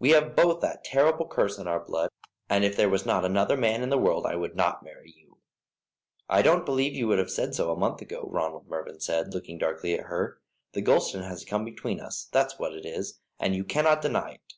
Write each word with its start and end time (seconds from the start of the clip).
We 0.00 0.10
have 0.10 0.34
both 0.34 0.60
that 0.62 0.82
terrible 0.82 1.24
curse 1.28 1.56
in 1.56 1.68
our 1.68 1.78
blood, 1.78 2.10
and 2.50 2.64
if 2.64 2.74
there 2.74 2.88
was 2.88 3.06
not 3.06 3.24
another 3.24 3.56
man 3.56 3.80
in 3.80 3.90
the 3.90 3.96
world 3.96 4.26
I 4.26 4.34
would 4.34 4.56
not 4.56 4.82
marry 4.82 5.14
you." 5.16 5.38
"I 6.28 6.42
don't 6.42 6.64
believe 6.66 6.94
you 6.96 7.06
would 7.06 7.20
have 7.20 7.30
said 7.30 7.54
so 7.54 7.70
a 7.70 7.76
month 7.78 8.02
ago," 8.02 8.28
Ronald 8.28 8.66
Mervyn 8.66 8.98
said, 8.98 9.32
looking 9.32 9.56
darkly 9.56 9.94
at 9.96 10.06
her. 10.06 10.40
"This 10.72 10.82
Gulston 10.82 11.22
has 11.22 11.44
come 11.44 11.64
between 11.64 12.00
us, 12.00 12.26
that's 12.32 12.58
what 12.58 12.74
it 12.74 12.84
is, 12.84 13.20
and 13.38 13.54
you 13.54 13.62
cannot 13.62 14.02
deny 14.02 14.32
it." 14.42 14.54